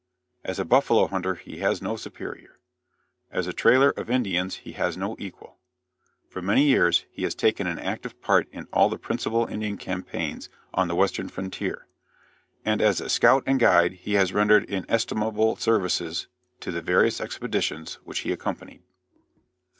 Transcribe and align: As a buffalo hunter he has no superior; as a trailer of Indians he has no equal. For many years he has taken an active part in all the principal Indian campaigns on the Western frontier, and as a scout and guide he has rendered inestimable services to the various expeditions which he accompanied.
As 0.43 0.57
a 0.57 0.65
buffalo 0.65 1.05
hunter 1.05 1.35
he 1.35 1.57
has 1.59 1.79
no 1.79 1.95
superior; 1.95 2.57
as 3.29 3.45
a 3.45 3.53
trailer 3.53 3.91
of 3.91 4.09
Indians 4.09 4.55
he 4.55 4.71
has 4.71 4.97
no 4.97 5.15
equal. 5.19 5.59
For 6.27 6.41
many 6.41 6.63
years 6.63 7.05
he 7.11 7.21
has 7.21 7.35
taken 7.35 7.67
an 7.67 7.77
active 7.77 8.19
part 8.19 8.49
in 8.51 8.67
all 8.73 8.89
the 8.89 8.97
principal 8.97 9.45
Indian 9.45 9.77
campaigns 9.77 10.49
on 10.73 10.87
the 10.87 10.95
Western 10.95 11.29
frontier, 11.29 11.85
and 12.65 12.81
as 12.81 12.99
a 12.99 13.09
scout 13.09 13.43
and 13.45 13.59
guide 13.59 13.91
he 13.93 14.13
has 14.13 14.33
rendered 14.33 14.63
inestimable 14.63 15.57
services 15.57 16.25
to 16.61 16.71
the 16.71 16.81
various 16.81 17.21
expeditions 17.21 17.99
which 18.03 18.21
he 18.21 18.31
accompanied. 18.31 18.81